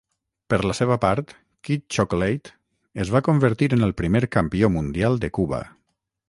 Per 0.51 0.57
la 0.69 0.75
seva 0.77 0.95
part, 1.01 1.33
"Kid 1.67 1.83
Chocolate" 1.97 2.53
es 3.05 3.11
va 3.17 3.21
convertir 3.31 3.69
en 3.79 3.89
el 3.89 3.95
primer 4.03 4.23
campió 4.37 4.73
mundial 4.79 5.21
de 5.27 5.31
Cuba. 5.41 5.63